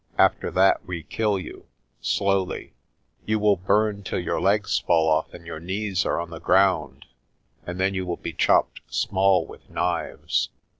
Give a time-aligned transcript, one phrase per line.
[0.17, 1.67] After that we kill you
[2.01, 2.73] slowly.
[3.27, 7.05] You will burn till your legs fall off and your knees are on the ground,
[7.67, 10.49] and then you will be chopped small with knives."